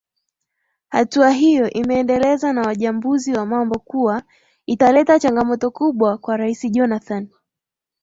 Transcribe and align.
hatua 0.89 1.31
hiyo 1.31 1.69
imeendeleza 1.69 2.53
na 2.53 2.61
wajambuzi 2.61 3.33
wa 3.33 3.45
mambo 3.45 3.79
kuwa 3.79 4.23
italeta 4.65 5.19
changamoto 5.19 5.71
kubwa 5.71 6.17
kwa 6.17 6.37
rais 6.37 6.71
jonathan 6.71 7.27